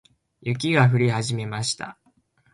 [0.41, 1.99] 雪が降り始めました。